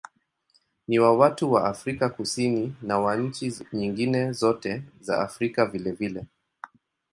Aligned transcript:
Ni 0.87 0.99
wa 0.99 1.17
watu 1.17 1.51
wa 1.51 1.65
Afrika 1.65 2.09
Kusini 2.09 2.75
na 2.81 2.99
wa 2.99 3.15
nchi 3.15 3.53
nyingine 3.73 4.31
zote 4.31 4.83
za 4.99 5.21
Afrika 5.21 5.65
vilevile. 5.65 6.25